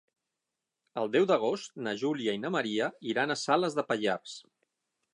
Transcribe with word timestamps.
El 1.01 1.11
deu 1.15 1.27
d'agost 1.33 1.77
na 1.89 1.95
Júlia 2.05 2.35
i 2.39 2.41
na 2.47 2.53
Maria 2.57 2.91
iran 3.13 3.35
a 3.35 3.39
Salàs 3.45 3.81
de 3.81 3.89
Pallars. 3.93 4.39